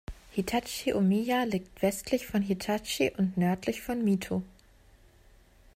[0.31, 4.41] Hitachi-Ōmiya liegt westlich von Hitachi und nördlich von Mito.